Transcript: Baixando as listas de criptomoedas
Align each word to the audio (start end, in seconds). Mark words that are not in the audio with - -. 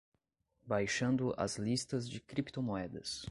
Baixando 0.65 1.31
as 1.37 1.57
listas 1.57 2.09
de 2.09 2.19
criptomoedas 2.19 3.19